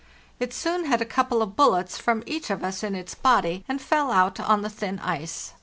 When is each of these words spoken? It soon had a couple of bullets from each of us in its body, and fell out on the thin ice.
It 0.39 0.51
soon 0.51 0.85
had 0.85 0.99
a 0.99 1.05
couple 1.05 1.43
of 1.43 1.55
bullets 1.55 1.99
from 1.99 2.23
each 2.25 2.49
of 2.49 2.63
us 2.63 2.81
in 2.81 2.95
its 2.95 3.13
body, 3.13 3.63
and 3.69 3.79
fell 3.79 4.09
out 4.11 4.39
on 4.39 4.63
the 4.63 4.67
thin 4.71 4.97
ice. 4.97 5.53